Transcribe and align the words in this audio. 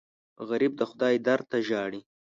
غریب 0.49 0.73
د 0.77 0.81
خدای 0.89 1.15
در 1.25 1.39
ته 1.49 1.57
ژاړي 1.67 2.01